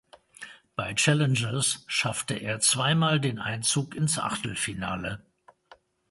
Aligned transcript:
Bei 0.75 0.95
Challengers 0.95 1.83
schaffte 1.85 2.33
er 2.33 2.59
zweimal 2.59 3.19
den 3.19 3.37
Einzug 3.37 3.93
ins 3.93 4.17
Achtelfinale. 4.17 5.23